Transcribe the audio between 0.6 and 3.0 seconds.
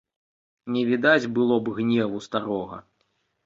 Не відаць было б гневу старога.